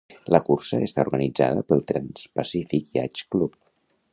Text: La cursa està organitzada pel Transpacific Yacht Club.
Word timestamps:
La 0.35 0.39
cursa 0.45 0.79
està 0.85 1.03
organitzada 1.07 1.65
pel 1.73 1.85
Transpacific 1.91 2.91
Yacht 2.99 3.25
Club. 3.37 3.59